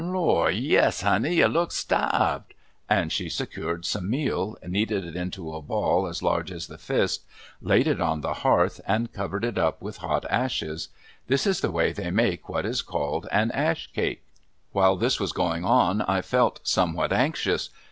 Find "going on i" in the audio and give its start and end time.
15.33-16.23